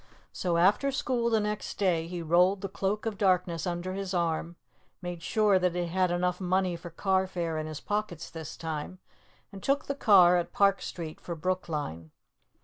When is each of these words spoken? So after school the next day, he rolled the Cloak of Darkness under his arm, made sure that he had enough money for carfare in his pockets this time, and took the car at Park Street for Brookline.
So 0.33 0.57
after 0.57 0.91
school 0.91 1.29
the 1.29 1.39
next 1.39 1.77
day, 1.77 2.07
he 2.07 2.23
rolled 2.23 2.61
the 2.61 2.67
Cloak 2.69 3.05
of 3.05 3.19
Darkness 3.19 3.67
under 3.67 3.93
his 3.93 4.15
arm, 4.15 4.55
made 4.99 5.21
sure 5.21 5.59
that 5.59 5.75
he 5.75 5.85
had 5.85 6.09
enough 6.09 6.41
money 6.41 6.75
for 6.75 6.89
carfare 6.89 7.59
in 7.59 7.67
his 7.67 7.81
pockets 7.81 8.31
this 8.31 8.57
time, 8.57 8.97
and 9.51 9.61
took 9.61 9.85
the 9.85 9.93
car 9.93 10.37
at 10.37 10.53
Park 10.53 10.81
Street 10.81 11.21
for 11.21 11.35
Brookline. 11.35 12.09